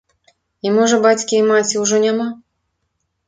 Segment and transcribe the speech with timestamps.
[0.67, 2.27] І можа бацькі і маці ўжо няма.